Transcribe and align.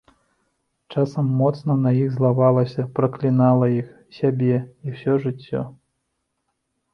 Часам 0.93 1.27
моцна 1.41 1.75
на 1.85 1.91
іх 2.03 2.09
злавалася, 2.15 2.85
праклінала 3.01 3.69
іх, 3.81 3.93
сябе, 4.21 4.57
і 4.87 4.97
ўсё 4.97 5.13
жыццё. 5.27 5.61